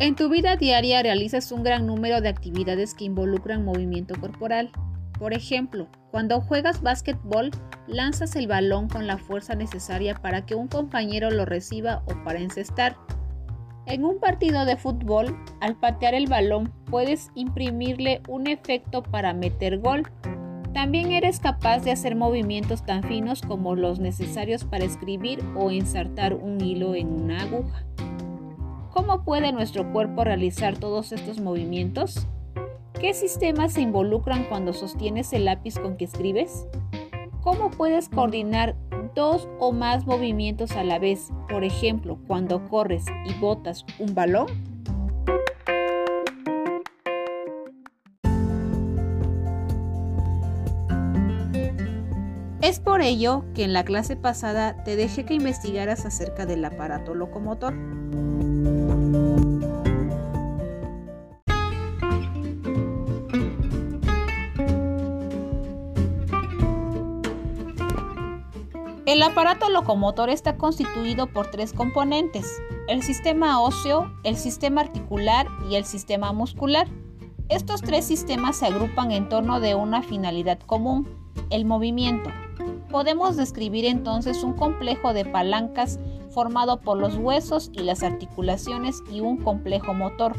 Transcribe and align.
En 0.00 0.14
tu 0.14 0.28
vida 0.28 0.54
diaria 0.54 1.02
realizas 1.02 1.50
un 1.50 1.64
gran 1.64 1.84
número 1.84 2.20
de 2.20 2.28
actividades 2.28 2.94
que 2.94 3.04
involucran 3.04 3.64
movimiento 3.64 4.14
corporal. 4.20 4.70
Por 5.18 5.34
ejemplo, 5.34 5.88
cuando 6.12 6.40
juegas 6.40 6.82
básquetbol, 6.82 7.50
lanzas 7.88 8.36
el 8.36 8.46
balón 8.46 8.88
con 8.88 9.08
la 9.08 9.18
fuerza 9.18 9.56
necesaria 9.56 10.14
para 10.14 10.46
que 10.46 10.54
un 10.54 10.68
compañero 10.68 11.32
lo 11.32 11.44
reciba 11.44 12.04
o 12.06 12.22
para 12.22 12.38
encestar. 12.38 12.96
En 13.86 14.04
un 14.04 14.20
partido 14.20 14.64
de 14.66 14.76
fútbol, 14.76 15.36
al 15.60 15.74
patear 15.74 16.14
el 16.14 16.28
balón 16.28 16.72
puedes 16.88 17.30
imprimirle 17.34 18.22
un 18.28 18.46
efecto 18.46 19.02
para 19.02 19.34
meter 19.34 19.80
gol. 19.80 20.04
También 20.74 21.10
eres 21.10 21.40
capaz 21.40 21.80
de 21.80 21.90
hacer 21.90 22.14
movimientos 22.14 22.86
tan 22.86 23.02
finos 23.02 23.42
como 23.42 23.74
los 23.74 23.98
necesarios 23.98 24.62
para 24.62 24.84
escribir 24.84 25.40
o 25.56 25.72
ensartar 25.72 26.34
un 26.34 26.60
hilo 26.60 26.94
en 26.94 27.08
una 27.08 27.42
aguja. 27.42 27.84
¿Cómo 28.92 29.22
puede 29.22 29.52
nuestro 29.52 29.92
cuerpo 29.92 30.24
realizar 30.24 30.78
todos 30.78 31.12
estos 31.12 31.40
movimientos? 31.40 32.26
¿Qué 32.98 33.14
sistemas 33.14 33.74
se 33.74 33.82
involucran 33.82 34.44
cuando 34.48 34.72
sostienes 34.72 35.32
el 35.32 35.44
lápiz 35.44 35.78
con 35.78 35.96
que 35.96 36.06
escribes? 36.06 36.66
¿Cómo 37.42 37.70
puedes 37.70 38.08
coordinar 38.08 38.76
dos 39.14 39.48
o 39.60 39.72
más 39.72 40.06
movimientos 40.06 40.72
a 40.72 40.84
la 40.84 40.98
vez? 40.98 41.30
Por 41.48 41.64
ejemplo, 41.64 42.18
cuando 42.26 42.66
corres 42.68 43.04
y 43.26 43.34
botas 43.34 43.84
un 43.98 44.14
balón. 44.14 44.46
Es 52.62 52.80
por 52.80 53.00
ello 53.00 53.44
que 53.54 53.64
en 53.64 53.72
la 53.72 53.84
clase 53.84 54.16
pasada 54.16 54.82
te 54.82 54.96
dejé 54.96 55.24
que 55.24 55.34
investigaras 55.34 56.04
acerca 56.04 56.44
del 56.46 56.64
aparato 56.64 57.14
locomotor. 57.14 57.74
El 69.08 69.22
aparato 69.22 69.70
locomotor 69.70 70.28
está 70.28 70.58
constituido 70.58 71.28
por 71.28 71.50
tres 71.50 71.72
componentes, 71.72 72.60
el 72.88 73.02
sistema 73.02 73.58
óseo, 73.58 74.12
el 74.22 74.36
sistema 74.36 74.82
articular 74.82 75.46
y 75.70 75.76
el 75.76 75.86
sistema 75.86 76.34
muscular. 76.34 76.86
Estos 77.48 77.80
tres 77.80 78.04
sistemas 78.04 78.56
se 78.56 78.66
agrupan 78.66 79.10
en 79.10 79.30
torno 79.30 79.60
de 79.60 79.74
una 79.74 80.02
finalidad 80.02 80.58
común, 80.60 81.08
el 81.48 81.64
movimiento. 81.64 82.28
Podemos 82.90 83.36
describir 83.36 83.86
entonces 83.86 84.44
un 84.44 84.52
complejo 84.52 85.14
de 85.14 85.24
palancas 85.24 85.98
formado 86.28 86.82
por 86.82 86.98
los 86.98 87.16
huesos 87.16 87.70
y 87.72 87.78
las 87.78 88.02
articulaciones 88.02 89.02
y 89.10 89.20
un 89.20 89.38
complejo 89.38 89.94
motor, 89.94 90.34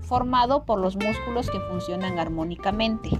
formado 0.00 0.64
por 0.64 0.80
los 0.80 0.96
músculos 0.96 1.50
que 1.50 1.60
funcionan 1.60 2.18
armónicamente. 2.18 3.10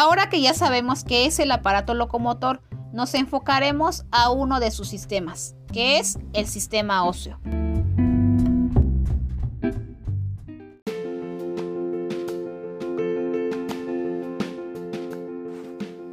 Ahora 0.00 0.28
que 0.28 0.40
ya 0.40 0.54
sabemos 0.54 1.02
qué 1.02 1.26
es 1.26 1.40
el 1.40 1.50
aparato 1.50 1.92
locomotor, 1.92 2.62
nos 2.92 3.14
enfocaremos 3.14 4.04
a 4.12 4.30
uno 4.30 4.60
de 4.60 4.70
sus 4.70 4.86
sistemas, 4.86 5.56
que 5.72 5.98
es 5.98 6.20
el 6.34 6.46
sistema 6.46 7.04
óseo. 7.04 7.40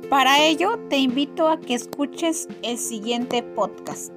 Para 0.09 0.43
ello, 0.43 0.79
te 0.89 0.97
invito 0.97 1.47
a 1.47 1.59
que 1.59 1.75
escuches 1.75 2.47
el 2.63 2.79
siguiente 2.79 3.43
podcast. 3.43 4.11